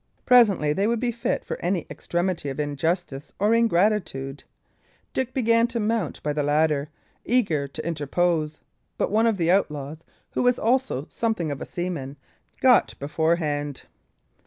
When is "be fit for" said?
0.99-1.61